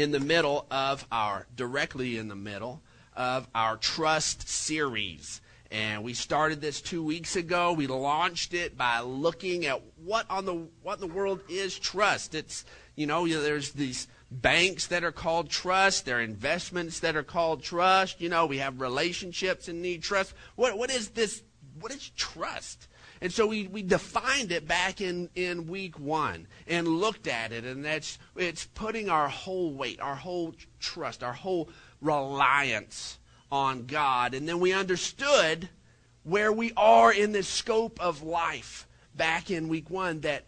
[0.00, 2.80] in the middle of our, directly in the middle
[3.14, 5.42] of our trust series.
[5.70, 7.72] And we started this two weeks ago.
[7.72, 12.34] We launched it by looking at what on the what in the world is trust.
[12.34, 12.64] It's
[12.96, 16.06] you know there's these banks that are called trust.
[16.06, 18.20] There are investments that are called trust.
[18.20, 20.34] You know we have relationships and need trust.
[20.56, 21.44] What what is this?
[21.78, 22.88] What is trust?
[23.22, 27.64] And so we, we defined it back in, in week one and looked at it,
[27.64, 31.68] and that's it's putting our whole weight, our whole trust, our whole
[32.00, 33.18] reliance
[33.52, 34.32] on God.
[34.32, 35.68] And then we understood
[36.22, 40.46] where we are in this scope of life back in week one that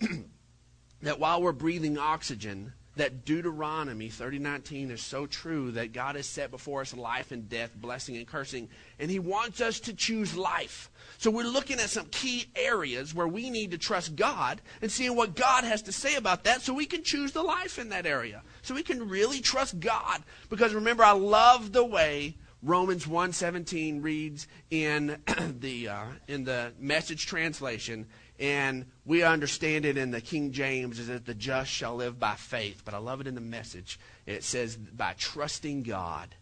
[1.02, 6.50] that while we're breathing oxygen, that Deuteronomy 30:19 is so true that God has set
[6.50, 10.89] before us life and death, blessing and cursing, and he wants us to choose life.
[11.20, 15.14] So we're looking at some key areas where we need to trust God and seeing
[15.14, 18.06] what God has to say about that so we can choose the life in that
[18.06, 18.40] area.
[18.62, 20.22] So we can really trust God.
[20.48, 25.22] Because remember, I love the way Romans 1:17 reads in
[25.60, 28.06] the uh, in the message translation
[28.38, 32.36] and we understand it in the King James is that the just shall live by
[32.36, 34.00] faith, but I love it in the message.
[34.24, 36.34] It says by trusting God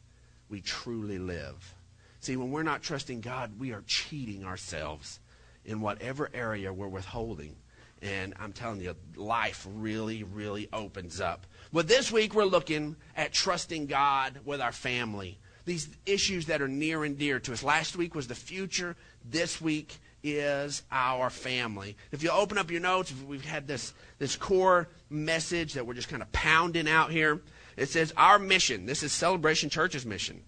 [0.49, 1.75] we truly live.
[2.21, 5.21] See, when we're not trusting God, we are cheating ourselves
[5.65, 7.57] in whatever area we're withholding.
[8.03, 11.47] And I'm telling you, life really, really opens up.
[11.73, 15.39] Well, this week we're looking at trusting God with our family.
[15.65, 17.63] These issues that are near and dear to us.
[17.63, 18.97] Last week was the future.
[19.25, 21.97] This week is our family.
[22.11, 26.09] If you open up your notes, we've had this, this core message that we're just
[26.09, 27.41] kind of pounding out here.
[27.77, 28.87] It says, Our mission.
[28.87, 30.43] This is Celebration Church's mission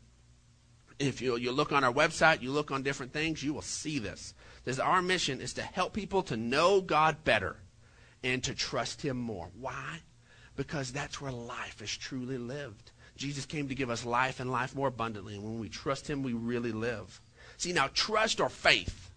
[1.00, 3.98] if you, you look on our website, you look on different things, you will see
[3.98, 4.34] this.
[4.64, 7.56] This our mission is to help people to know God better
[8.22, 9.48] and to trust Him more.
[9.58, 10.00] Why?
[10.56, 12.90] Because that's where life is truly lived.
[13.16, 15.34] Jesus came to give us life and life more abundantly.
[15.34, 17.20] And when we trust Him, we really live.
[17.56, 19.10] See, now, trust or faith,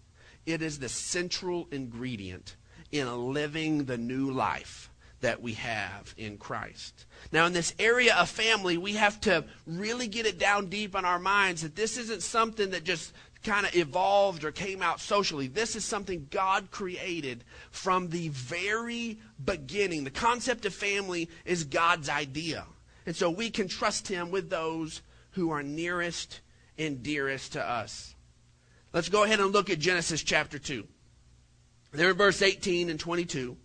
[0.46, 2.56] it is the central ingredient
[2.92, 4.90] in living the new life
[5.24, 7.06] that we have in Christ.
[7.32, 11.06] Now, in this area of family, we have to really get it down deep in
[11.06, 15.46] our minds that this isn't something that just kind of evolved or came out socially.
[15.46, 20.04] This is something God created from the very beginning.
[20.04, 22.66] The concept of family is God's idea.
[23.06, 26.42] And so we can trust Him with those who are nearest
[26.76, 28.14] and dearest to us.
[28.92, 30.86] Let's go ahead and look at Genesis chapter 2.
[31.92, 33.56] There in verse 18 and 22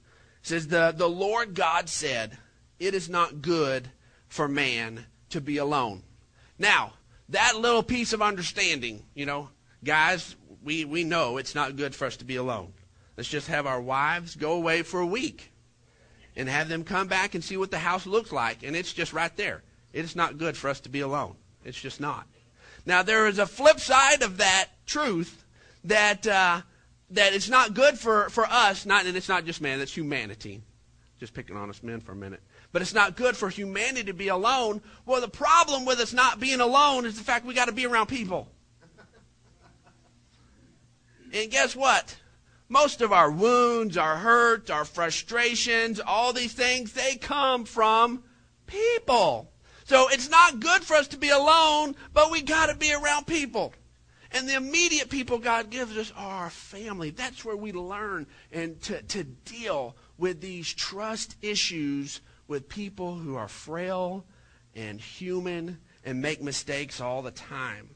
[0.42, 2.38] says the, the Lord God said,
[2.80, 3.90] It is not good
[4.28, 6.04] for man to be alone.
[6.58, 6.94] Now,
[7.30, 9.50] that little piece of understanding, you know,
[9.84, 12.74] guys, we, we know it's not good for us to be alone.
[13.16, 15.52] Let's just have our wives go away for a week
[16.36, 18.64] and have them come back and see what the house looks like.
[18.64, 19.62] And it's just right there.
[19.94, 21.36] It is not good for us to be alone.
[21.66, 22.28] It's just not.
[22.86, 25.46] Now, there is a flip side of that truth
[25.84, 26.62] that uh,
[27.12, 30.62] that it's not good for, for us, not, and it's not just man, it's humanity.
[31.20, 32.42] Just picking on us men for a minute.
[32.72, 34.82] But it's not good for humanity to be alone.
[35.06, 37.86] Well, the problem with us not being alone is the fact we got to be
[37.86, 38.48] around people.
[41.34, 42.16] and guess what?
[42.70, 48.24] Most of our wounds, our hurts, our frustrations, all these things, they come from
[48.68, 49.52] people.
[49.86, 53.26] So it's not good for us to be alone, but we got to be around
[53.26, 53.74] people.
[54.32, 57.10] And the immediate people God gives us are our family.
[57.10, 63.36] That's where we learn and to, to deal with these trust issues with people who
[63.36, 64.26] are frail
[64.76, 67.90] and human and make mistakes all the time.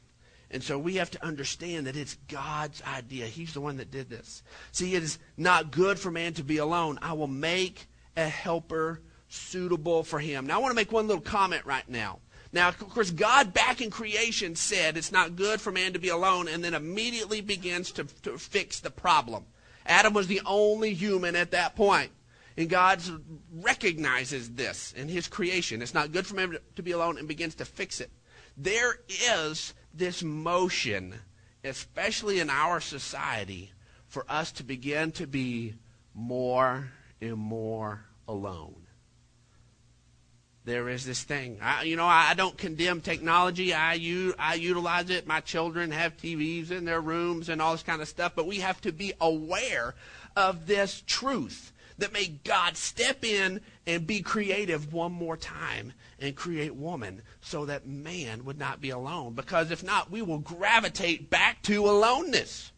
[0.50, 3.26] And so we have to understand that it's God's idea.
[3.26, 4.42] He's the one that did this.
[4.72, 6.98] See, it is not good for man to be alone.
[7.02, 10.46] I will make a helper suitable for him.
[10.46, 12.20] Now, I want to make one little comment right now.
[12.54, 16.08] Now, of course, God back in creation said it's not good for man to be
[16.08, 19.44] alone and then immediately begins to, to fix the problem.
[19.84, 22.12] Adam was the only human at that point.
[22.56, 23.02] And God
[23.52, 25.82] recognizes this in his creation.
[25.82, 28.12] It's not good for man to be alone and begins to fix it.
[28.56, 31.16] There is this motion,
[31.64, 33.72] especially in our society,
[34.06, 35.74] for us to begin to be
[36.14, 36.88] more
[37.20, 38.83] and more alone
[40.64, 41.58] there is this thing.
[41.60, 43.74] I, you know, I, don't condemn technology.
[43.74, 45.26] I, u- I utilize it.
[45.26, 48.32] My children have TVs in their rooms and all this kind of stuff.
[48.34, 49.94] But we have to be aware
[50.36, 56.34] of this truth that may God step in and be creative one more time and
[56.34, 59.34] create woman so that man would not be alone.
[59.34, 62.72] Because if not, we will gravitate back to aloneness.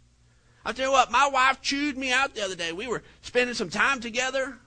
[0.64, 2.72] I'll tell you what, my wife chewed me out the other day.
[2.72, 4.58] We were spending some time together,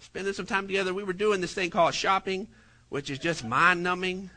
[0.00, 0.92] spending some time together.
[0.92, 2.48] We were doing this thing called shopping
[2.88, 4.30] which is just mind numbing.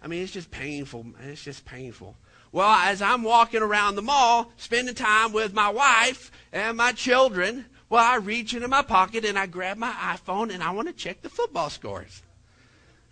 [0.00, 1.06] I mean, it's just painful.
[1.20, 2.16] It's just painful.
[2.50, 7.66] Well, as I'm walking around the mall, spending time with my wife and my children,
[7.88, 10.94] well, I reach into my pocket and I grab my iPhone and I want to
[10.94, 12.22] check the football scores.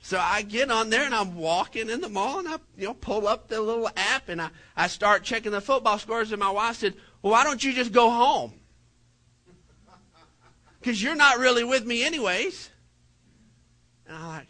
[0.03, 2.95] So I get on there and I'm walking in the mall and I you know
[2.95, 6.51] pull up the little app and I, I start checking the football scores and my
[6.51, 8.55] wife said, Well, why don't you just go home?
[10.81, 12.71] Because you're not really with me anyways.
[14.07, 14.49] And I'm like,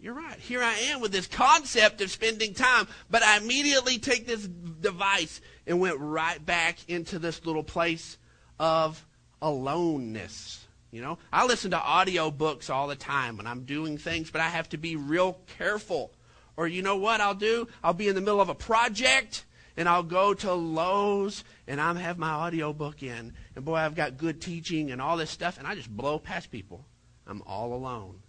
[0.00, 0.38] you're right.
[0.38, 5.40] Here I am with this concept of spending time, but I immediately take this device
[5.66, 8.16] and went right back into this little place
[8.60, 9.04] of
[9.42, 10.66] aloneness.
[10.92, 14.40] You know, I listen to audio books all the time when I'm doing things, but
[14.40, 16.12] I have to be real careful.
[16.56, 17.66] Or you know what I'll do?
[17.82, 19.44] I'll be in the middle of a project
[19.76, 23.32] and I'll go to Lowe's and I'll have my audio book in.
[23.56, 26.50] And boy, I've got good teaching and all this stuff, and I just blow past
[26.50, 26.84] people.
[27.26, 28.22] I'm all alone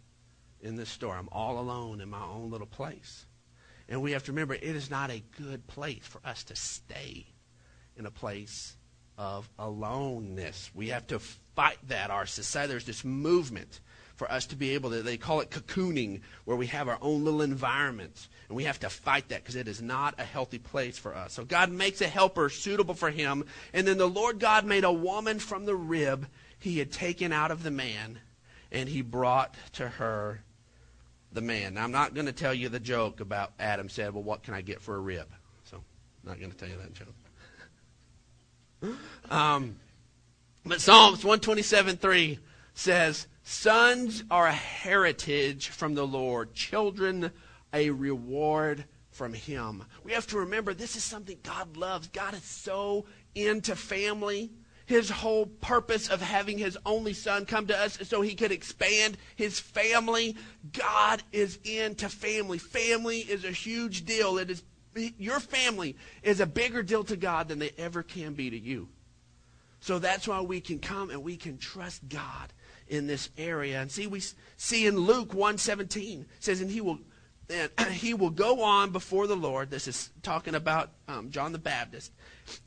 [0.62, 1.16] in this store.
[1.16, 3.26] I'm all alone in my own little place.
[3.88, 7.26] And we have to remember it is not a good place for us to stay
[7.98, 8.76] in a place
[9.18, 10.70] of aloneness.
[10.74, 12.12] We have to fight that.
[12.12, 13.80] Our society, there's this movement
[14.16, 17.24] for us to be able to, they call it cocooning, where we have our own
[17.24, 18.28] little environment.
[18.48, 21.34] And we have to fight that because it is not a healthy place for us.
[21.34, 23.46] So God makes a helper suitable for him.
[23.74, 26.28] And then the Lord God made a woman from the rib
[26.60, 28.20] he had taken out of the man,
[28.72, 30.42] and he brought to her
[31.32, 31.76] the man.
[31.76, 34.54] Now, I'm not going to tell you the joke about Adam said, Well, what can
[34.54, 35.28] I get for a rib?
[35.66, 38.98] So, I'm not going to tell you that joke.
[39.32, 39.76] um,
[40.66, 42.40] but Psalms 127 3
[42.74, 47.32] says, Sons are a heritage from the Lord, children
[47.74, 49.84] a reward from Him.
[50.04, 52.08] We have to remember this is something God loves.
[52.08, 53.06] God is so
[53.36, 54.52] into family.
[54.90, 59.20] His whole purpose of having his only son come to us so he could expand
[59.36, 60.36] his family.
[60.74, 62.58] God is into family.
[62.58, 64.40] Family is a huge deal.
[64.40, 64.64] It is
[64.96, 68.90] your family is a bigger deal to God than they ever can be to you.
[69.80, 72.52] So that's why we can come and we can trust God
[72.88, 73.80] in this area.
[73.80, 74.24] And see, we
[74.58, 76.98] see in Luke 117 says, and he will
[77.50, 79.70] and he will go on before the Lord.
[79.70, 82.12] This is talking about um, John the Baptist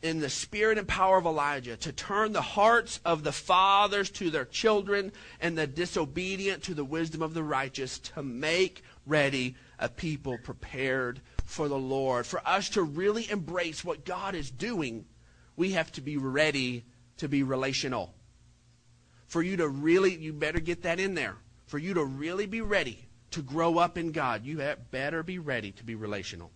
[0.02, 4.30] in the spirit and power of Elijah to turn the hearts of the fathers to
[4.30, 9.88] their children and the disobedient to the wisdom of the righteous to make ready a
[9.88, 12.26] people prepared for the Lord.
[12.26, 15.04] For us to really embrace what God is doing,
[15.56, 16.84] we have to be ready
[17.18, 18.14] to be relational.
[19.26, 21.36] For you to really, you better get that in there.
[21.66, 25.72] For you to really be ready to grow up in God, you better be ready
[25.72, 26.50] to be relational.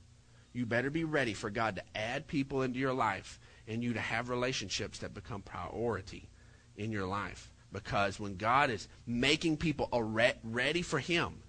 [0.52, 3.38] You better be ready for God to add people into your life
[3.68, 6.30] and you to have relationships that become priority
[6.76, 7.50] in your life.
[7.72, 9.88] Because when God is making people
[10.42, 11.42] ready for Him,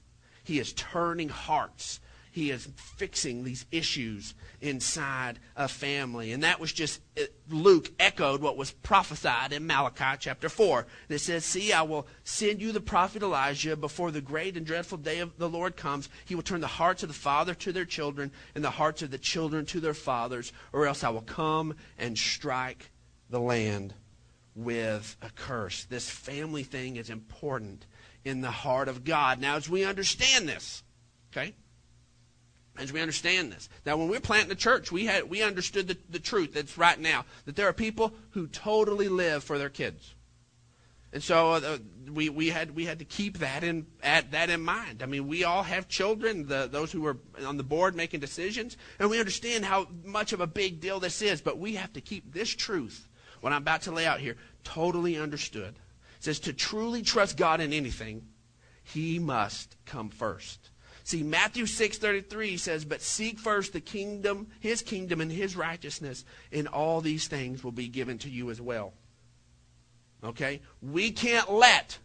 [0.44, 2.00] He is turning hearts
[2.38, 6.32] he is fixing these issues inside a family.
[6.32, 7.02] And that was just,
[7.50, 10.82] Luke echoed what was prophesied in Malachi chapter 4.
[10.82, 14.68] And it says, See, I will send you the prophet Elijah before the great and
[14.68, 16.10] dreadful day of the Lord comes.
[16.26, 19.10] He will turn the hearts of the father to their children and the hearts of
[19.10, 22.92] the children to their fathers, or else I will come and strike
[23.32, 23.96] the land
[24.54, 25.86] with a curse.
[25.86, 27.88] This family thing is important
[28.24, 29.42] in the heart of God.
[29.42, 30.84] Now, as we understand this,
[31.32, 31.56] okay?
[32.80, 33.70] As we understand this.
[33.86, 36.78] Now, when we we're planting the church, we had we understood the, the truth that's
[36.78, 40.16] right now that there are people who totally live for their kids,
[41.14, 41.78] and so uh,
[42.12, 45.02] we we had we had to keep that in at that in mind.
[45.02, 48.78] I mean, we all have children, the, those who are on the board making decisions,
[49.00, 51.42] and we understand how much of a big deal this is.
[51.42, 53.08] But we have to keep this truth,
[53.42, 55.76] what I'm about to lay out here, totally understood.
[56.18, 58.28] It says to truly trust God in anything,
[58.84, 60.70] He must come first.
[61.08, 66.68] See, Matthew 6:33 says, "But seek first the kingdom, his kingdom and his righteousness, and
[66.68, 68.94] all these things will be given to you as well."
[70.22, 70.60] Okay?
[70.82, 72.00] We can't let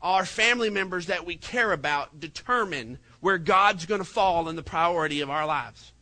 [0.00, 4.62] our family members that we care about determine where God's going to fall in the
[4.62, 5.92] priority of our lives.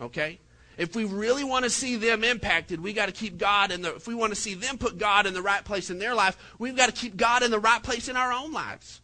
[0.00, 0.40] Okay?
[0.78, 3.96] If we really want to see them impacted, we got to keep God in the
[3.96, 6.38] if we want to see them put God in the right place in their life,
[6.58, 9.02] we've got to keep God in the right place in our own lives.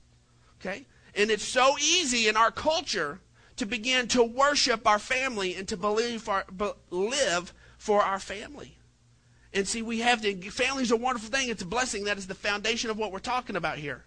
[0.58, 0.86] Okay?
[1.14, 3.20] And it's so easy in our culture
[3.56, 6.28] to begin to worship our family and to believe
[6.90, 8.78] live for our family.
[9.52, 11.50] And see, we have the family's a wonderful thing.
[11.50, 12.04] It's a blessing.
[12.04, 14.04] That is the foundation of what we're talking about here.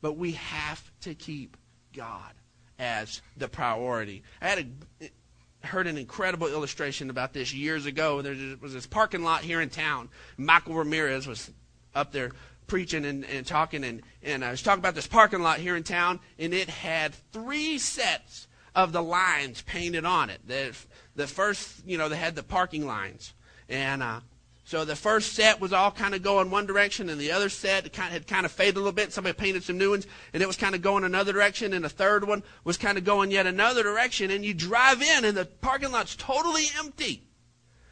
[0.00, 1.56] But we have to keep
[1.92, 2.32] God
[2.78, 4.22] as the priority.
[4.40, 4.70] I had
[5.02, 8.22] a, heard an incredible illustration about this years ago.
[8.22, 10.08] There was this parking lot here in town.
[10.38, 11.50] Michael Ramirez was
[11.94, 12.30] up there
[12.70, 15.82] preaching and, and talking, and, and I was talking about this parking lot here in
[15.82, 18.46] town, and it had three sets
[18.76, 20.40] of the lines painted on it.
[20.46, 20.76] The,
[21.16, 23.34] the first, you know, they had the parking lines.
[23.68, 24.20] And uh,
[24.62, 27.92] so the first set was all kind of going one direction, and the other set
[27.92, 29.12] kind of, had kind of faded a little bit.
[29.12, 31.88] Somebody painted some new ones, and it was kind of going another direction, and the
[31.88, 34.30] third one was kind of going yet another direction.
[34.30, 37.26] And you drive in, and the parking lot's totally empty.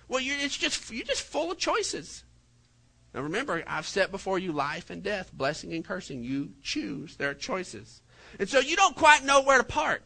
[0.06, 2.22] Well, you're, it's just, you're just full of choices.
[3.14, 6.22] Now remember, I've set before you life and death, blessing and cursing.
[6.22, 7.16] You choose.
[7.16, 8.02] There are choices.
[8.38, 10.04] And so you don't quite know where to park.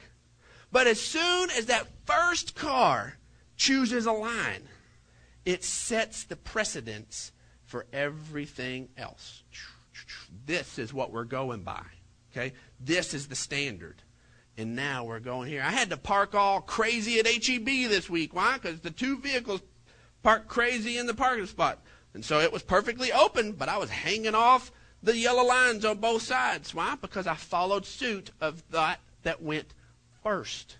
[0.71, 3.19] But as soon as that first car
[3.57, 4.63] chooses a line,
[5.45, 7.33] it sets the precedence
[7.65, 9.43] for everything else.
[10.47, 11.85] This is what we're going by.
[12.33, 12.55] Okay?
[12.81, 14.03] This is the standard.
[14.57, 15.63] And now we're going here.
[15.63, 18.35] I had to park all crazy at HEB this week.
[18.35, 18.59] Why?
[18.59, 19.63] Because the two vehicles
[20.23, 21.83] parked crazy in the parking spot.
[22.15, 24.71] And so it was perfectly open, but I was hanging off
[25.03, 26.75] the yellow lines on both sides.
[26.75, 26.97] Why?
[27.01, 29.75] Because I followed suit of that that went
[30.23, 30.77] first.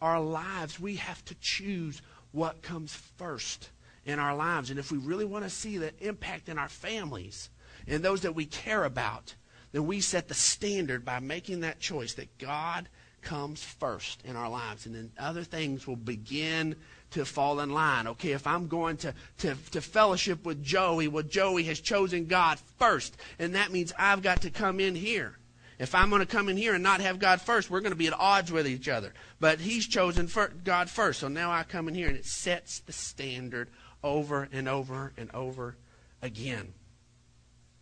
[0.00, 3.70] Our lives, we have to choose what comes first
[4.04, 4.70] in our lives.
[4.70, 7.50] And if we really want to see the impact in our families
[7.86, 9.34] and those that we care about,
[9.72, 12.88] then we set the standard by making that choice that God
[13.22, 14.86] comes first in our lives.
[14.86, 16.76] And then other things will begin
[17.14, 18.06] to fall in line.
[18.06, 22.58] Okay, if I'm going to, to, to fellowship with Joey, well, Joey has chosen God
[22.78, 23.16] first.
[23.38, 25.38] And that means I've got to come in here.
[25.78, 27.96] If I'm going to come in here and not have God first, we're going to
[27.96, 29.12] be at odds with each other.
[29.40, 30.30] But he's chosen
[30.62, 31.20] God first.
[31.20, 33.70] So now I come in here and it sets the standard
[34.02, 35.76] over and over and over
[36.22, 36.74] again.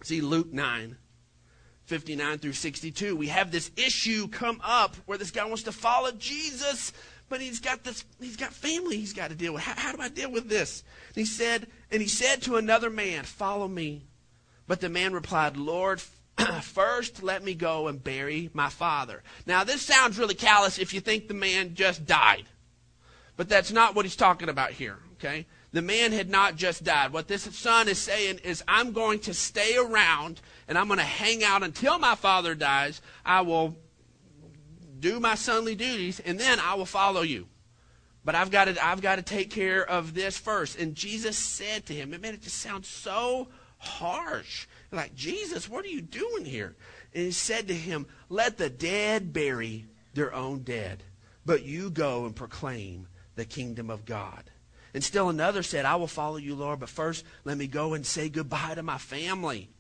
[0.03, 0.97] See Luke 9,
[1.85, 3.15] 59 through 62.
[3.15, 6.93] We have this issue come up where this guy wants to follow Jesus,
[7.33, 9.63] but he's got this he's got family he's got to deal with.
[9.63, 10.85] How, how do I deal with this?
[11.09, 14.05] And he said, and he said to another man, Follow me.
[14.67, 16.03] But the man replied, Lord,
[16.61, 19.23] first let me go and bury my father.
[19.47, 22.45] Now this sounds really callous if you think the man just died.
[23.39, 25.47] But that's not what he's talking about here, okay?
[25.73, 27.15] the man had not just died.
[27.15, 31.05] What this son is saying is, I'm going to stay around and I'm going to
[31.05, 33.01] hang out until my father dies.
[33.25, 33.75] I will
[35.03, 37.49] do my sonly duties and then I will follow you.
[38.25, 40.79] But I've got to, I've got to take care of this first.
[40.79, 44.69] And Jesus said to him, man, it just sounds so harsh.
[44.93, 46.77] Like, Jesus, what are you doing here?
[47.13, 51.03] And he said to him, Let the dead bury their own dead,
[51.45, 54.45] but you go and proclaim the kingdom of God.
[54.95, 58.07] And still another said, I will follow you, Lord, but first let me go and
[58.07, 59.71] say goodbye to my family.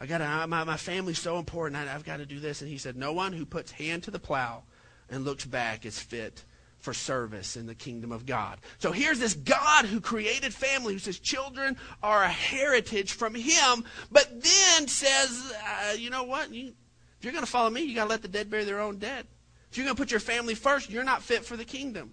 [0.00, 1.76] I got my, my family's so important.
[1.76, 2.62] I, I've got to do this.
[2.62, 4.62] And he said, No one who puts hand to the plow
[5.10, 6.44] and looks back is fit
[6.78, 8.58] for service in the kingdom of God.
[8.78, 13.84] So here's this God who created family, who says children are a heritage from him,
[14.10, 16.52] but then says, uh, you know what?
[16.52, 16.72] You,
[17.18, 18.96] if you're going to follow me, you got to let the dead bury their own
[18.96, 19.26] dead.
[19.70, 22.12] If you're going to put your family first, you're not fit for the kingdom.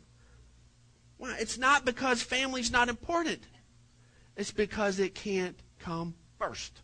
[1.20, 3.44] It's not because family's not important.
[4.36, 6.82] It's because it can't come first.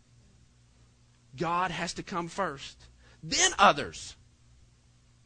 [1.36, 2.78] God has to come first.
[3.22, 4.16] Then others.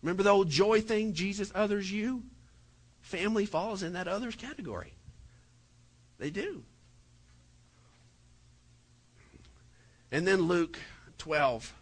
[0.03, 2.23] Remember the old joy thing, Jesus others you?
[3.01, 4.95] Family falls in that others category.
[6.19, 6.63] They do.
[10.11, 10.79] And then Luke
[11.19, 11.73] 12,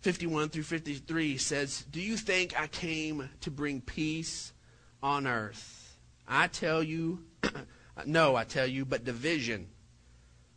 [0.00, 4.52] 51 through 53 says, Do you think I came to bring peace
[5.02, 5.96] on earth?
[6.26, 7.24] I tell you,
[8.06, 9.68] no, I tell you, but division.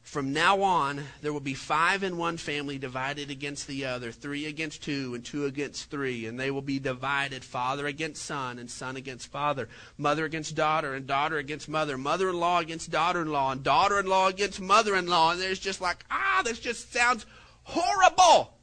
[0.02, 4.48] From now on, there will be five in one family divided against the other, three
[4.48, 6.26] against two, and two against three.
[6.26, 10.96] And they will be divided father against son, and son against father, mother against daughter,
[10.96, 14.28] and daughter against mother, mother in law against daughter in law, and daughter in law
[14.28, 15.32] against mother in law.
[15.32, 17.28] And there's just like, ah, this just sounds
[17.64, 18.58] horrible.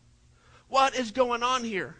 [0.69, 1.95] What is going on here?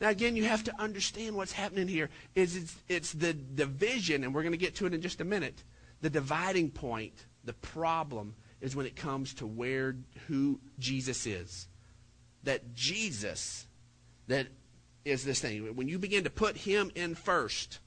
[0.00, 2.08] Now, again, you have to understand what's happening here.
[2.34, 5.24] Is it's, it's the division, and we're going to get to it in just a
[5.24, 5.62] minute.
[6.00, 9.96] The dividing point, the problem, is when it comes to where
[10.26, 11.68] who Jesus is.
[12.44, 13.66] That Jesus,
[14.26, 14.46] that
[15.04, 15.74] is this thing.
[15.76, 17.78] When you begin to put him in first,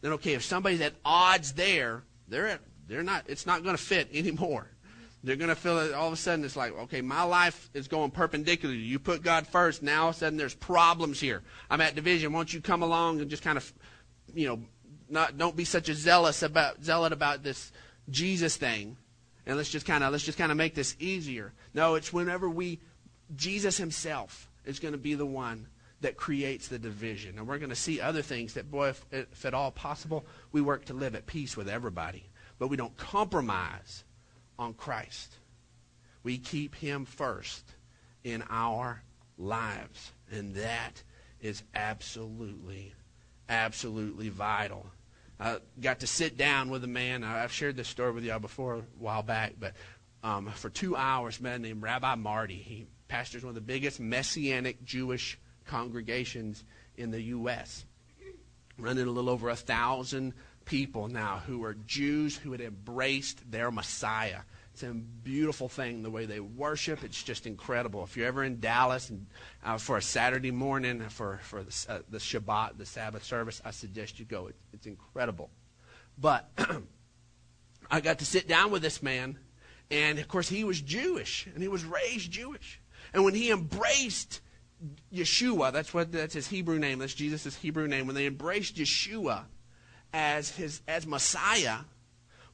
[0.00, 3.24] then okay, if somebody's at odds there, they're at, they're not.
[3.28, 4.68] It's not going to fit anymore.
[5.22, 6.44] They're going to feel it all of a sudden.
[6.44, 8.74] It's like, okay, my life is going perpendicular.
[8.74, 9.82] You put God first.
[9.82, 11.42] Now all of a sudden there's problems here.
[11.70, 12.34] I'm at division.
[12.34, 13.72] Won't you come along and just kind of,
[14.34, 14.60] you know,
[15.08, 17.72] not don't be such a zealous about zealot about this
[18.10, 18.98] Jesus thing,
[19.46, 21.52] and let's just kind of let's just kind of make this easier.
[21.72, 22.80] No, it's whenever we,
[23.34, 25.68] Jesus Himself is going to be the one
[26.00, 29.44] that creates the division, and we're going to see other things that, boy, if, if
[29.44, 34.04] at all possible, we work to live at peace with everybody, but we don't compromise
[34.58, 35.34] on Christ.
[36.22, 37.74] We keep him first
[38.22, 39.02] in our
[39.38, 40.12] lives.
[40.32, 41.02] And that
[41.40, 42.94] is absolutely,
[43.48, 44.86] absolutely vital.
[45.38, 47.24] I got to sit down with a man.
[47.24, 49.74] I've shared this story with y'all before a while back, but
[50.22, 52.56] um, for two hours, a man named Rabbi Marty.
[52.56, 56.64] He pastors one of the biggest Messianic Jewish congregations
[56.96, 57.84] in the U.S.,
[58.78, 63.70] running a little over a thousand people now who are Jews who had embraced their
[63.70, 64.40] Messiah.
[64.74, 67.04] It's a beautiful thing the way they worship.
[67.04, 68.02] It's just incredible.
[68.02, 69.28] If you're ever in Dallas and,
[69.64, 73.70] uh, for a Saturday morning for for the, uh, the Shabbat, the Sabbath service, I
[73.70, 74.48] suggest you go.
[74.48, 75.50] It, it's incredible.
[76.18, 76.50] But
[77.90, 79.38] I got to sit down with this man,
[79.92, 82.80] and of course he was Jewish and he was raised Jewish.
[83.12, 84.40] And when he embraced
[85.12, 86.98] Yeshua, that's what that's his Hebrew name.
[86.98, 88.08] That's Jesus' Hebrew name.
[88.08, 89.44] When they embraced Yeshua
[90.12, 91.78] as his as Messiah,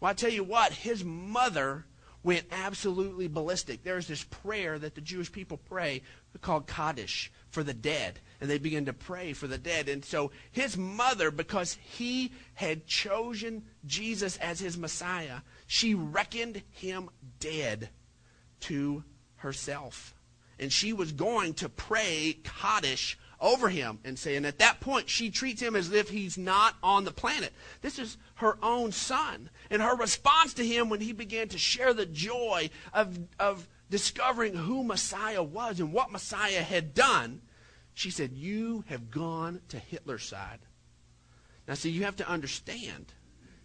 [0.00, 1.86] well, I tell you what, his mother
[2.22, 3.82] went absolutely ballistic.
[3.82, 6.02] There's this prayer that the Jewish people pray
[6.40, 8.20] called Kaddish for the dead.
[8.40, 9.88] And they begin to pray for the dead.
[9.88, 17.10] And so his mother, because he had chosen Jesus as his Messiah, she reckoned him
[17.38, 17.88] dead
[18.60, 19.04] to
[19.36, 20.14] herself.
[20.58, 25.08] And she was going to pray Kaddish over him and say, and at that point
[25.08, 27.52] she treats him as if he's not on the planet.
[27.80, 29.50] This is her own son.
[29.70, 34.54] And her response to him when he began to share the joy of, of discovering
[34.54, 37.40] who Messiah was and what Messiah had done,
[37.94, 40.60] she said, You have gone to Hitler's side.
[41.66, 43.12] Now, see, you have to understand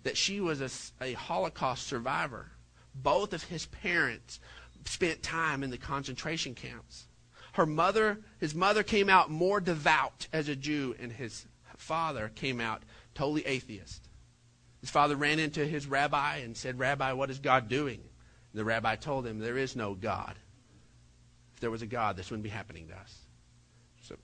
[0.03, 2.51] that she was a, a Holocaust survivor.
[2.93, 4.39] Both of his parents
[4.85, 7.07] spent time in the concentration camps.
[7.55, 11.45] Her mother, his mother came out more devout as a Jew, and his
[11.77, 12.83] father came out
[13.13, 14.09] totally atheist.
[14.81, 18.01] His father ran into his rabbi and said, Rabbi, what is God doing?
[18.01, 20.35] And the rabbi told him, There is no God.
[21.53, 23.19] If there was a God, this wouldn't be happening to us.
[24.01, 24.17] So,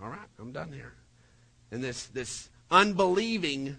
[0.00, 0.94] all right, I'm done here.
[1.72, 3.78] And this, this unbelieving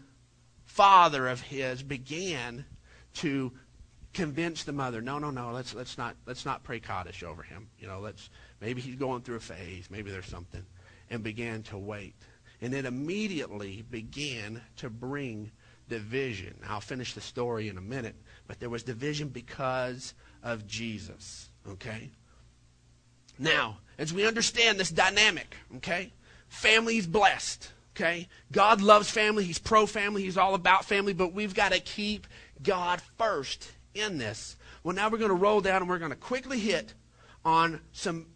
[0.65, 2.65] father of his began
[3.15, 3.53] to
[4.13, 7.69] convince the mother, no, no, no, let's let's not let's not pray Kaddish over him.
[7.79, 8.29] You know, let's
[8.61, 10.65] maybe he's going through a phase, maybe there's something,
[11.09, 12.15] and began to wait.
[12.61, 15.51] And it immediately began to bring
[15.87, 16.55] division.
[16.67, 18.15] I'll finish the story in a minute,
[18.47, 21.49] but there was division because of Jesus.
[21.69, 22.09] Okay?
[23.39, 26.13] Now, as we understand this dynamic, okay?
[26.47, 27.71] Family's blessed.
[27.95, 28.27] Okay?
[28.51, 29.43] God loves family.
[29.43, 30.23] He's pro family.
[30.23, 32.27] He's all about family, but we've got to keep
[32.61, 34.55] God first in this.
[34.83, 36.93] Well, now we're going to roll down and we're going to quickly hit
[37.43, 38.27] on some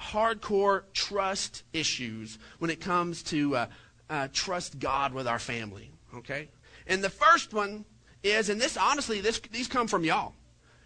[0.00, 3.66] hardcore trust issues when it comes to uh,
[4.08, 5.90] uh, trust God with our family.
[6.16, 6.48] Okay?
[6.86, 7.84] And the first one
[8.22, 10.34] is, and this honestly, this these come from y'all.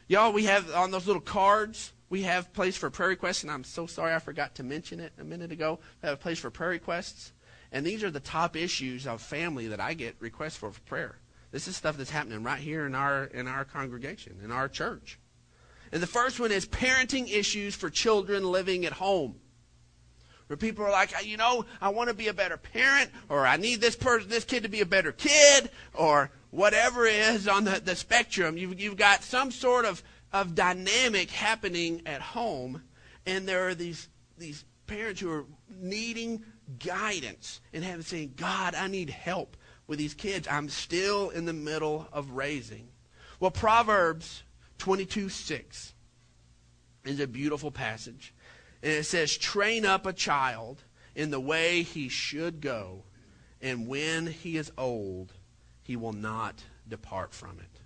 [0.07, 3.65] Y'all, we have on those little cards, we have place for prayer requests, and I'm
[3.65, 5.79] so sorry I forgot to mention it a minute ago.
[6.03, 7.33] We have a place for prayer requests.
[7.73, 11.17] And these are the top issues of family that I get requests for, for prayer.
[11.51, 15.19] This is stuff that's happening right here in our in our congregation, in our church.
[15.95, 19.37] And the first one is parenting issues for children living at home.
[20.49, 23.59] Where people are like, you know, I want to be a better parent, or I
[23.59, 27.63] need this person, this kid to be a better kid, or whatever it is on
[27.63, 28.59] the, the spectrum.
[28.59, 30.03] You've, you've got some sort of,
[30.33, 32.83] of dynamic happening at home,
[33.25, 35.45] and there are these, these parents who are
[35.81, 36.45] needing
[36.81, 41.53] guidance and having saying, God, I need help with these kids I'm still in the
[41.53, 42.89] middle of raising.
[43.39, 44.44] Well, Proverbs
[44.85, 45.95] 22 6
[47.07, 48.35] is a beautiful passage.
[48.83, 53.05] And it says, Train up a child in the way he should go,
[53.63, 55.33] and when he is old,
[55.83, 57.81] he will not depart from it.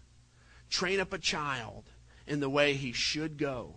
[0.70, 1.84] Train up a child
[2.26, 3.76] in the way he should go,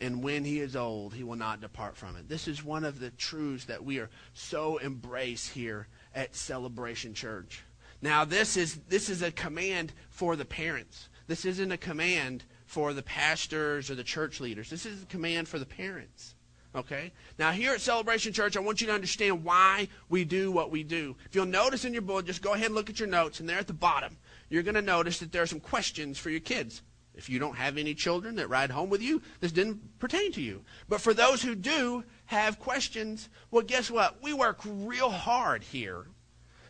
[0.00, 2.28] and when he is old, he will not depart from it.
[2.28, 7.62] This is one of the truths that we are so embrace here at Celebration Church.
[8.02, 11.08] Now, this is, this is a command for the parents.
[11.28, 14.70] This isn't a command for the pastors or the church leaders.
[14.70, 16.34] This is a command for the parents.
[16.74, 17.12] Okay?
[17.38, 20.82] Now, here at Celebration Church, I want you to understand why we do what we
[20.82, 21.16] do.
[21.26, 23.48] If you'll notice in your book, just go ahead and look at your notes, and
[23.48, 24.16] there at the bottom,
[24.48, 26.82] you're going to notice that there are some questions for your kids.
[27.14, 30.40] If you don't have any children that ride home with you, this didn't pertain to
[30.40, 30.62] you.
[30.88, 34.22] But for those who do have questions, well, guess what?
[34.22, 36.06] We work real hard here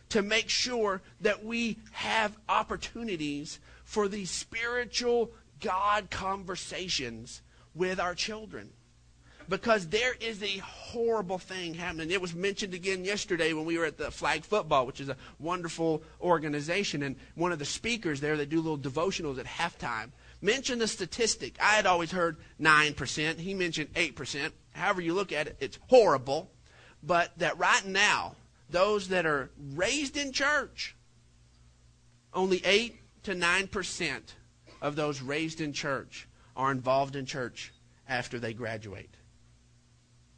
[0.09, 7.41] to make sure that we have opportunities for these spiritual God conversations
[7.73, 8.69] with our children.
[9.49, 12.11] Because there is a horrible thing happening.
[12.11, 15.17] It was mentioned again yesterday when we were at the Flag Football, which is a
[15.39, 17.01] wonderful organization.
[17.01, 21.57] And one of the speakers there, they do little devotionals at halftime mentioned the statistic.
[21.59, 23.39] I had always heard 9%.
[23.39, 24.51] He mentioned 8%.
[24.71, 26.51] However you look at it, it's horrible.
[27.01, 28.35] But that right now,
[28.69, 30.95] those that are raised in church,
[32.35, 32.95] only 8
[33.29, 34.21] to 9%
[34.81, 37.71] of those raised in church are involved in church
[38.07, 39.13] after they graduate.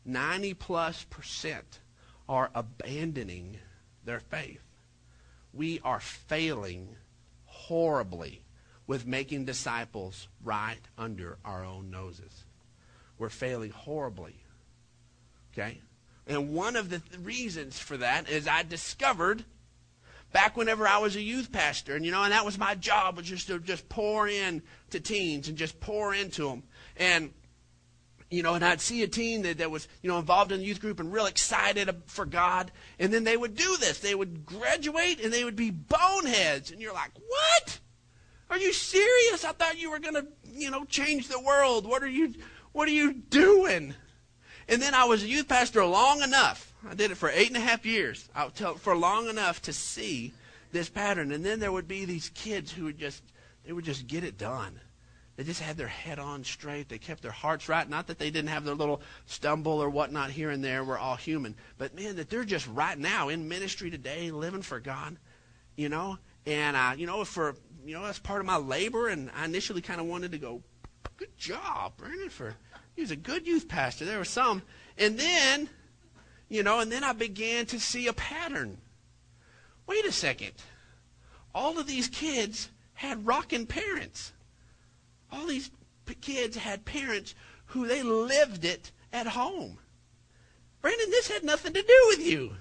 [0.04, 1.80] 90 plus percent
[2.28, 3.58] are abandoning
[4.04, 4.62] their faith.
[5.54, 6.98] We are failing
[7.46, 8.44] horribly
[8.88, 12.44] with making disciples right under our own noses.
[13.18, 14.36] We're failing horribly.
[15.54, 15.80] Okay?
[16.28, 19.46] And one of the th- reasons for that is I discovered
[20.32, 23.18] back whenever I was a youth pastor, and you know, and that was my job
[23.18, 26.64] was just to just pour in to teens and just pour into them.
[26.98, 27.34] And
[28.32, 30.66] you know, and I'd see a teen that, that was, you know, involved in the
[30.66, 34.00] youth group and real excited for God, and then they would do this.
[34.00, 37.80] They would graduate and they would be boneheads, and you're like, what?
[38.50, 39.44] Are you serious?
[39.44, 41.86] I thought you were going to, you know, change the world.
[41.86, 42.34] What are you,
[42.72, 43.96] what are you doing?
[44.68, 46.71] And then I was a youth pastor long enough.
[46.90, 48.28] I did it for eight and a half years.
[48.36, 50.34] I tell for long enough to see
[50.72, 51.32] this pattern.
[51.32, 53.24] And then there would be these kids who would just,
[53.66, 54.80] they would just get it done.
[55.36, 56.90] They just had their head on straight.
[56.90, 57.88] They kept their hearts right.
[57.88, 60.84] Not that they didn't have their little stumble or whatnot here and there.
[60.84, 61.56] We're all human.
[61.78, 65.18] But man, that they're just right now in ministry today, living for God,
[65.76, 66.18] you know.
[66.46, 69.08] And, uh, you know, for, you know, that's part of my labor.
[69.08, 70.62] And I initially kind of wanted to go,
[71.18, 72.56] good job, Brandon, for,
[72.96, 74.06] he was a good youth pastor.
[74.06, 74.64] There were some.
[74.98, 75.70] And then,
[76.52, 78.78] you know, and then I began to see a pattern.
[79.88, 80.52] Wait a second.
[81.56, 84.34] All of these kids had rocking parents
[85.32, 85.72] all these
[86.22, 87.34] kids had parents
[87.68, 89.78] who they lived it at home.
[90.82, 92.52] Brandon, this had nothing to do with you.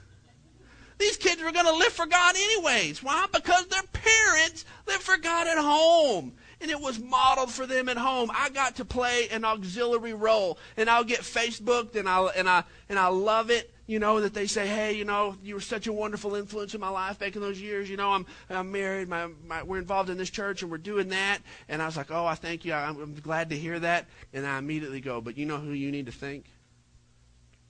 [0.99, 3.03] These kids were going to live for God anyways.
[3.03, 3.27] Why?
[3.33, 6.35] Because their parents lived for God at home.
[6.61, 8.31] And it was modeled for them at home.
[8.35, 10.59] I got to play an auxiliary role.
[10.77, 14.35] And I'll get Facebooked and I and I and I love it you know, that
[14.35, 17.35] they say, hey, you know, you were such a wonderful influence in my life back
[17.35, 17.91] in those years.
[17.91, 19.09] You know, I'm, I'm married.
[19.09, 21.41] My, my, we're involved in this church and we're doing that.
[21.69, 22.73] And I was like, oh, I thank you.
[22.73, 24.07] I'm, I'm glad to hear that.
[24.33, 26.45] And I immediately go, but you know who you need to thank?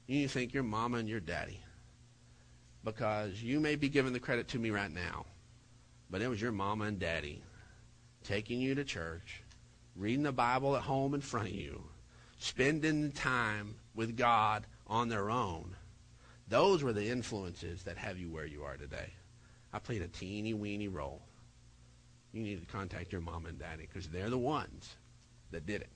[0.06, 1.58] You need to think your mama and your daddy.
[2.84, 5.24] Because you may be giving the credit to me right now,
[6.10, 7.42] but it was your mama and daddy
[8.24, 9.42] taking you to church,
[9.96, 11.82] reading the Bible at home in front of you,
[12.38, 15.76] spending the time with God on their own
[16.50, 19.12] those were the influences that have you where you are today.
[19.72, 21.22] I played a teeny weeny role.
[22.32, 24.96] You need to contact your mom and daddy because they're the ones
[25.52, 25.90] that did it.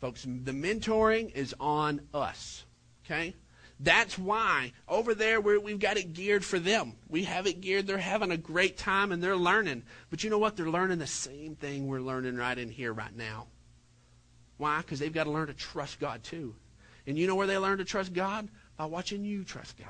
[0.00, 2.66] Folks, the mentoring is on us.
[3.04, 3.34] Okay?
[3.80, 6.94] That's why over there we've got it geared for them.
[7.08, 7.86] We have it geared.
[7.86, 9.82] They're having a great time and they're learning.
[10.10, 10.56] But you know what?
[10.56, 13.48] They're learning the same thing we're learning right in here, right now.
[14.56, 14.78] Why?
[14.78, 16.54] Because they've got to learn to trust God too.
[17.06, 18.48] And you know where they learn to trust God?
[18.76, 19.88] by watching you trust God.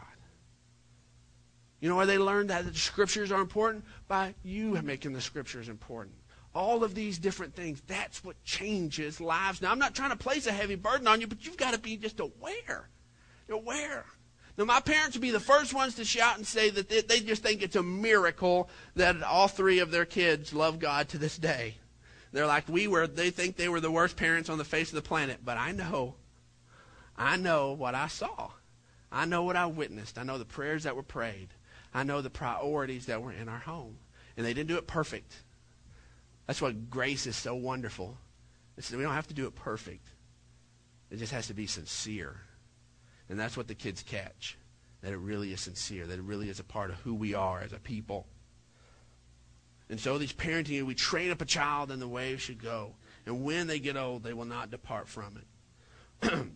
[1.80, 3.84] You know where they learn that the scriptures are important?
[4.08, 6.16] By you making the scriptures important.
[6.54, 9.60] All of these different things, that's what changes lives.
[9.60, 11.80] Now, I'm not trying to place a heavy burden on you, but you've got to
[11.80, 12.88] be just aware.
[13.48, 14.04] Aware.
[14.56, 17.20] Now, my parents would be the first ones to shout and say that they, they
[17.20, 21.36] just think it's a miracle that all three of their kids love God to this
[21.36, 21.74] day.
[22.32, 24.96] They're like we were, they think they were the worst parents on the face of
[24.96, 25.38] the planet.
[25.44, 26.14] But I know,
[27.16, 28.50] I know what I saw.
[29.10, 30.18] I know what I witnessed.
[30.18, 31.48] I know the prayers that were prayed.
[31.92, 33.98] I know the priorities that were in our home.
[34.36, 35.32] And they didn't do it perfect.
[36.46, 38.18] That's what grace is so wonderful.
[38.76, 40.06] It's, we don't have to do it perfect.
[41.10, 42.40] It just has to be sincere.
[43.28, 44.56] And that's what the kids catch.
[45.02, 46.06] That it really is sincere.
[46.06, 48.26] That it really is a part of who we are as a people.
[49.88, 52.94] And so these parenting, we train up a child in the way it should go.
[53.26, 55.38] And when they get old, they will not depart from
[56.22, 56.48] it.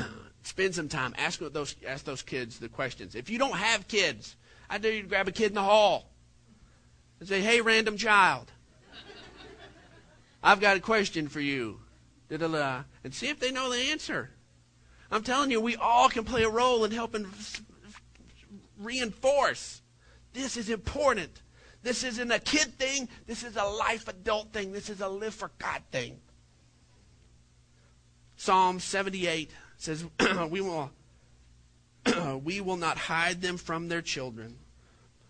[0.42, 1.14] spend some time.
[1.18, 3.14] Ask those ask those kids the questions.
[3.14, 4.36] If you don't have kids,
[4.68, 6.10] I dare you to grab a kid in the hall
[7.20, 8.50] and say, "Hey, random child,
[10.42, 11.80] I've got a question for you,"
[12.30, 14.30] and see if they know the answer.
[15.12, 17.26] I'm telling you, we all can play a role in helping
[18.78, 19.82] reinforce.
[20.32, 21.42] This is important.
[21.82, 23.08] This isn't a kid thing.
[23.26, 24.72] This is a life adult thing.
[24.72, 26.18] This is a live for God thing.
[28.36, 30.04] Psalm 78 says,
[30.48, 30.90] we will
[32.42, 34.56] we will not hide them from their children,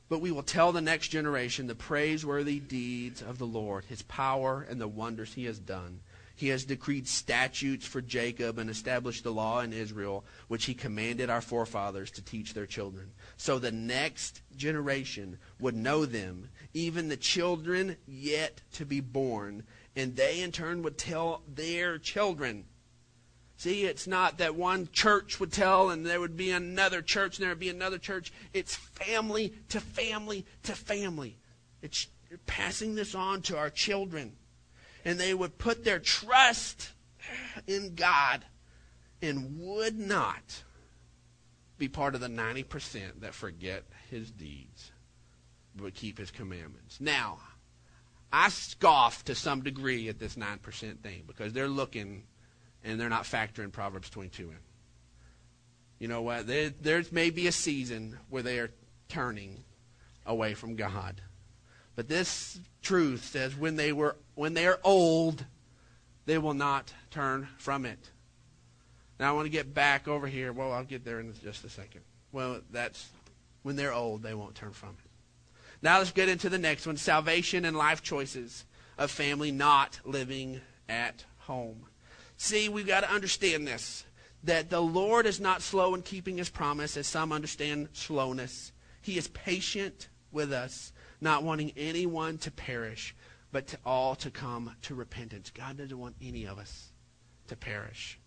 [0.09, 4.65] but we will tell the next generation the praiseworthy deeds of the Lord, his power
[4.71, 6.01] and the wonders he has done.
[6.35, 11.31] He has decreed statutes for Jacob and established the law in Israel, which he commanded
[11.31, 13.13] our forefathers to teach their children.
[13.37, 19.65] So the next generation would know them, even the children yet to be born,
[19.95, 22.65] and they in turn would tell their children.
[23.57, 27.45] See, it's not that one church would tell and there would be another church and
[27.45, 28.33] there would be another church.
[28.53, 31.39] It's family to family to family.
[31.81, 32.09] It's
[32.47, 34.33] passing this on to our children
[35.05, 36.91] and they would put their trust
[37.67, 38.45] in God
[39.21, 40.63] and would not
[41.79, 44.93] be part of the 90% that forget his deeds
[45.75, 47.01] but keep his commandments.
[47.01, 47.39] Now,
[48.33, 52.25] I scoff to some degree at this 9% thing because they're looking
[52.85, 54.57] and they're not factoring Proverbs 22 in.
[55.99, 56.47] You know what?
[56.47, 58.71] There, there may be a season where they are
[59.09, 59.63] turning
[60.27, 61.21] away from God.
[62.03, 65.45] But this truth says when they were when they are old,
[66.27, 68.11] they will not turn from it.
[69.21, 70.53] Now I want to get back over here.
[70.53, 72.01] Well, I'll get there in just a second.
[72.33, 73.09] Well, that's
[73.63, 75.11] when they're old, they won't turn from it.
[75.81, 78.65] Now let's get into the next one salvation and life choices
[78.99, 81.87] of family not living at home.
[82.37, 84.05] See, we've got to understand this
[84.43, 88.73] that the Lord is not slow in keeping his promise, as some understand slowness.
[89.01, 93.15] He is patient with us, not wanting anyone to perish,
[93.53, 95.51] but to all to come to repentance.
[95.51, 96.91] God doesn't want any of us
[97.49, 98.19] to perish.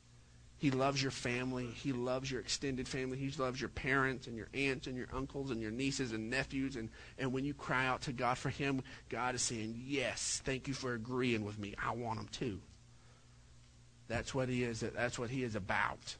[0.57, 1.67] He loves your family.
[1.67, 3.17] He loves your extended family.
[3.17, 6.75] He loves your parents and your aunts and your uncles and your nieces and nephews.
[6.77, 10.67] And, and when you cry out to God for him, God is saying, Yes, thank
[10.67, 11.75] you for agreeing with me.
[11.83, 12.61] I want him too.
[14.07, 14.79] That's what he is.
[14.79, 16.15] That's what he is about.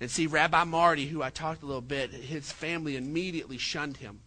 [0.00, 4.20] And see, Rabbi Marty, who I talked a little bit, his family immediately shunned him.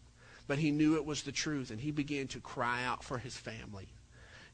[0.48, 3.36] But he knew it was the truth, and he began to cry out for his
[3.36, 3.88] family.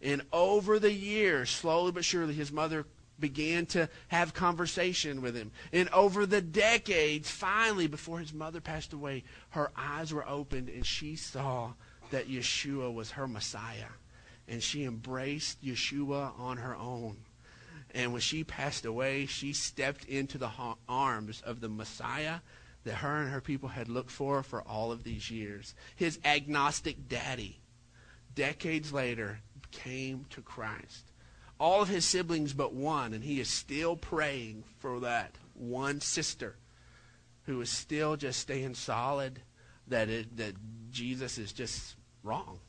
[0.01, 2.85] And over the years, slowly but surely, his mother
[3.19, 5.51] began to have conversation with him.
[5.71, 10.85] And over the decades, finally, before his mother passed away, her eyes were opened and
[10.85, 11.73] she saw
[12.09, 13.91] that Yeshua was her Messiah.
[14.47, 17.17] And she embraced Yeshua on her own.
[17.93, 20.49] And when she passed away, she stepped into the
[20.89, 22.39] arms of the Messiah
[22.83, 25.75] that her and her people had looked for for all of these years.
[25.95, 27.59] His agnostic daddy,
[28.33, 29.39] decades later,
[29.71, 31.11] came to Christ.
[31.59, 36.55] All of his siblings but one, and he is still praying for that one sister
[37.45, 39.41] who is still just staying solid
[39.87, 40.55] that it, that
[40.89, 42.59] Jesus is just wrong.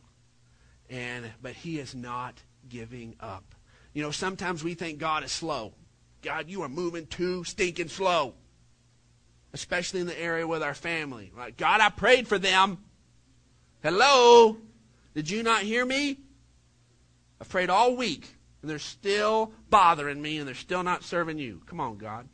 [0.90, 3.54] And but he is not giving up.
[3.94, 5.72] You know, sometimes we think God is slow.
[6.20, 8.34] God, you are moving too stinking slow
[9.52, 11.30] especially in the area with our family.
[11.34, 11.56] Right?
[11.56, 12.78] God, I prayed for them.
[13.82, 14.56] Hello?
[15.14, 16.18] Did you not hear me?
[17.40, 18.28] I prayed all week,
[18.60, 21.60] and they're still bothering me, and they're still not serving you.
[21.66, 22.28] Come on, God.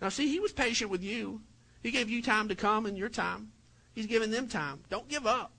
[0.00, 1.40] Now, see, He was patient with you.
[1.82, 3.52] He gave you time to come and your time.
[3.94, 4.80] He's giving them time.
[4.90, 5.52] Don't give up.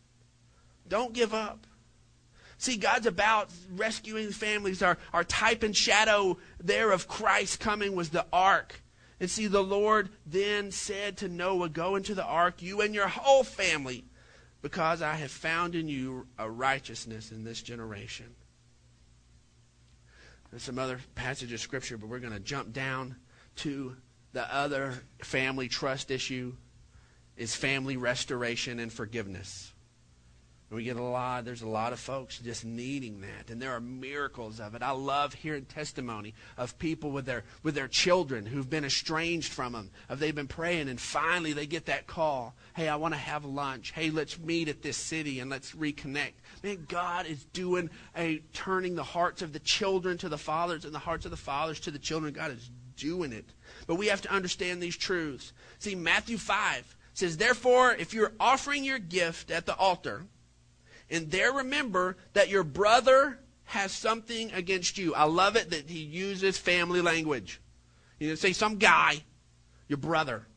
[0.87, 1.65] Don't give up.
[2.57, 4.81] See, God's about rescuing families.
[4.81, 8.82] Our, our type and shadow there of Christ coming was the ark.
[9.19, 13.07] And see, the Lord then said to Noah, Go into the ark, you and your
[13.07, 14.05] whole family,
[14.61, 18.35] because I have found in you a righteousness in this generation.
[20.49, 23.15] There's some other passage of Scripture, but we're going to jump down
[23.57, 23.95] to
[24.33, 26.53] the other family trust issue
[27.35, 29.72] is family restoration and forgiveness.
[30.73, 33.49] We get a lot, there's a lot of folks just needing that.
[33.49, 34.81] And there are miracles of it.
[34.81, 39.73] I love hearing testimony of people with their, with their children who've been estranged from
[39.73, 39.91] them.
[40.09, 42.55] Of they've been praying and finally they get that call.
[42.75, 43.91] Hey, I want to have lunch.
[43.91, 46.33] Hey, let's meet at this city and let's reconnect.
[46.63, 50.93] Man, God is doing a turning the hearts of the children to the fathers and
[50.93, 52.33] the hearts of the fathers to the children.
[52.33, 53.45] God is doing it.
[53.87, 55.53] But we have to understand these truths.
[55.79, 60.25] See, Matthew 5 says, Therefore, if you're offering your gift at the altar,
[61.09, 65.15] and there remember that your brother has something against you.
[65.15, 67.61] I love it that he uses family language.
[68.19, 69.23] You know, say some guy,
[69.87, 70.47] your brother.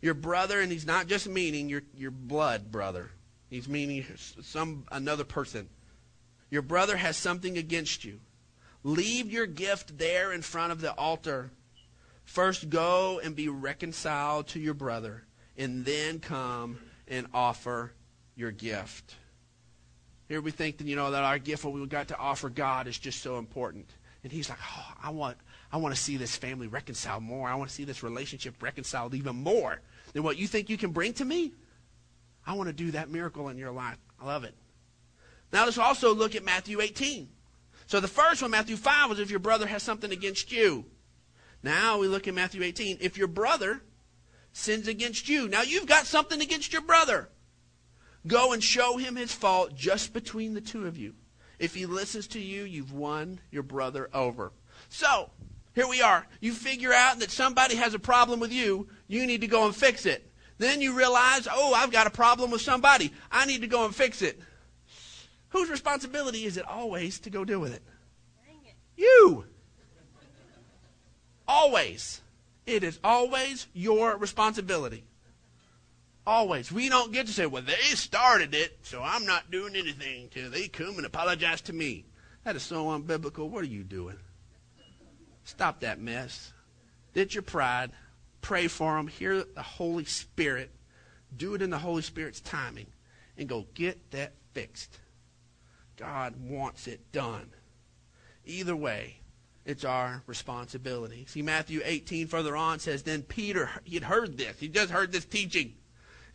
[0.00, 3.10] Your brother, and he's not just meaning your, your blood brother.
[3.48, 4.04] He's meaning
[4.42, 5.68] some another person.
[6.50, 8.20] Your brother has something against you.
[8.82, 11.50] Leave your gift there in front of the altar.
[12.24, 15.24] First go and be reconciled to your brother,
[15.56, 17.92] and then come and offer
[18.34, 19.16] your gift.
[20.28, 22.88] Here we think that, you know, that our gift, what we've got to offer God
[22.88, 23.88] is just so important.
[24.22, 25.36] And he's like, oh, I want,
[25.70, 27.48] I want to see this family reconciled more.
[27.48, 29.80] I want to see this relationship reconciled even more
[30.12, 31.52] than what you think you can bring to me.
[32.44, 33.98] I want to do that miracle in your life.
[34.20, 34.54] I love it.
[35.52, 37.28] Now let's also look at Matthew 18.
[37.86, 40.86] So the first one, Matthew 5, was if your brother has something against you.
[41.62, 42.98] Now we look at Matthew 18.
[43.00, 43.80] If your brother
[44.52, 47.28] sins against you, now you've got something against your brother.
[48.26, 51.14] Go and show him his fault just between the two of you.
[51.58, 54.52] If he listens to you, you've won your brother over.
[54.88, 55.30] So,
[55.74, 56.26] here we are.
[56.40, 58.88] You figure out that somebody has a problem with you.
[59.08, 60.30] You need to go and fix it.
[60.58, 63.12] Then you realize, oh, I've got a problem with somebody.
[63.30, 64.40] I need to go and fix it.
[65.50, 67.82] Whose responsibility is it always to go deal with it?
[68.64, 68.74] it.
[68.96, 69.44] You.
[71.46, 72.20] Always.
[72.66, 75.04] It is always your responsibility.
[76.26, 76.72] Always.
[76.72, 80.50] We don't get to say, well, they started it, so I'm not doing anything till
[80.50, 82.04] they come and apologize to me.
[82.42, 83.48] That is so unbiblical.
[83.48, 84.16] What are you doing?
[85.44, 86.52] Stop that mess.
[87.14, 87.92] Ditch your pride.
[88.40, 89.06] Pray for them.
[89.06, 90.70] Hear the Holy Spirit.
[91.36, 92.86] Do it in the Holy Spirit's timing.
[93.38, 94.98] And go get that fixed.
[95.96, 97.50] God wants it done.
[98.44, 99.20] Either way,
[99.64, 101.26] it's our responsibility.
[101.28, 104.58] See, Matthew 18 further on says, Then Peter, he had heard this.
[104.58, 105.74] He just heard this teaching.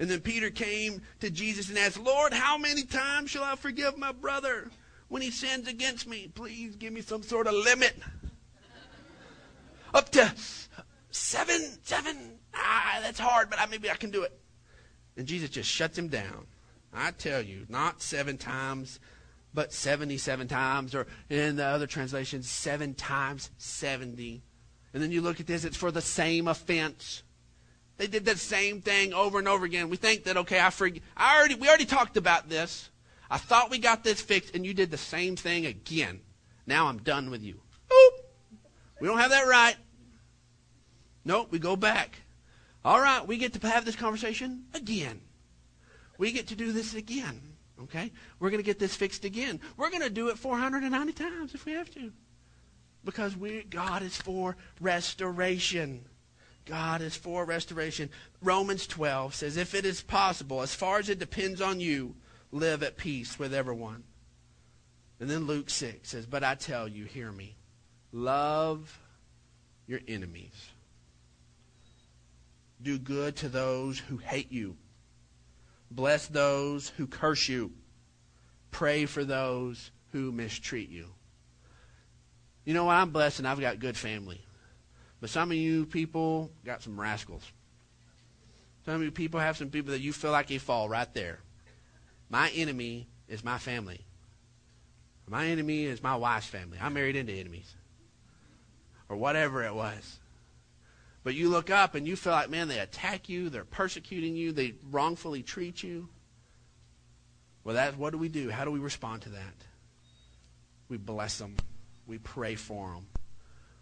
[0.01, 3.99] And then Peter came to Jesus and asked, Lord, how many times shall I forgive
[3.99, 4.71] my brother
[5.09, 6.31] when he sins against me?
[6.33, 7.95] Please give me some sort of limit.
[9.93, 10.33] Up to
[11.11, 12.17] seven, seven.
[12.55, 14.35] Ah, that's hard, but maybe I can do it.
[15.17, 16.47] And Jesus just shuts him down.
[16.91, 18.99] I tell you, not seven times,
[19.53, 24.41] but 77 times, or in the other translations, seven times 70.
[24.95, 27.21] And then you look at this, it's for the same offense.
[28.01, 29.91] They did that same thing over and over again.
[29.91, 31.03] We think that okay, I forget.
[31.15, 32.89] I already we already talked about this.
[33.29, 36.19] I thought we got this fixed, and you did the same thing again.
[36.65, 37.61] Now I'm done with you.
[37.93, 38.13] Oop.
[38.99, 39.75] We don't have that right.
[41.25, 42.23] Nope, we go back.
[42.83, 45.21] All right, we get to have this conversation again.
[46.17, 47.39] We get to do this again.
[47.83, 48.11] Okay?
[48.39, 49.59] We're going to get this fixed again.
[49.77, 52.11] We're going to do it 490 times if we have to.
[53.05, 56.05] Because we God is for restoration.
[56.65, 58.09] God is for restoration.
[58.41, 62.15] Romans 12 says, If it is possible, as far as it depends on you,
[62.51, 64.03] live at peace with everyone.
[65.19, 67.55] And then Luke 6 says, But I tell you, hear me,
[68.11, 68.99] love
[69.87, 70.69] your enemies.
[72.81, 74.77] Do good to those who hate you.
[75.91, 77.71] Bless those who curse you.
[78.71, 81.07] Pray for those who mistreat you.
[82.65, 82.95] You know what?
[82.95, 84.41] I'm blessed and I've got good family.
[85.21, 87.43] But some of you people got some rascals.
[88.85, 91.39] Some of you people have some people that you feel like you fall right there.
[92.29, 94.01] My enemy is my family.
[95.27, 96.79] My enemy is my wife's family.
[96.81, 97.75] I married into enemies.
[99.07, 100.19] Or whatever it was.
[101.23, 104.51] But you look up and you feel like, man, they attack you, they're persecuting you,
[104.51, 106.09] they wrongfully treat you.
[107.63, 108.49] Well, that's what do we do?
[108.49, 109.53] How do we respond to that?
[110.89, 111.55] We bless them.
[112.07, 113.10] We pray for them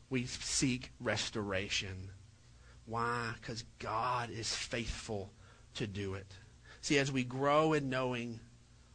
[0.10, 2.10] we seek restoration.
[2.86, 3.34] Why?
[3.39, 5.32] Because God is faithful
[5.76, 6.34] to do it.
[6.82, 8.39] See, as we grow in knowing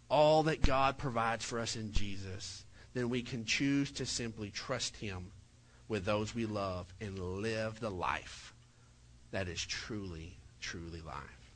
[0.09, 4.97] all that God provides for us in Jesus, then we can choose to simply trust
[4.97, 5.33] Him
[5.89, 8.55] with those we love and live the life
[9.31, 11.53] that is truly, truly life.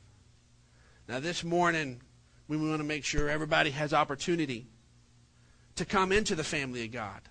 [1.07, 2.01] Now, this morning,
[2.47, 4.67] we want to make sure everybody has opportunity
[5.75, 7.21] to come into the family of God.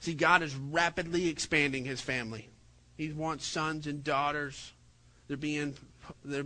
[0.00, 2.48] See, God is rapidly expanding his family.
[2.96, 4.72] He wants sons and daughters.
[5.28, 5.74] They're being,
[6.24, 6.44] their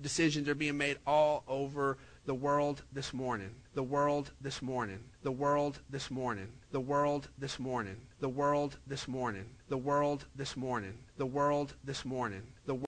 [0.00, 3.50] decisions are being made all over the world this morning.
[3.74, 5.00] The world this morning.
[5.22, 6.48] The world this morning.
[6.70, 7.96] The world this morning.
[8.20, 9.46] The world this morning.
[9.68, 10.98] The world this morning.
[11.16, 12.42] The world this morning.
[12.66, 12.74] The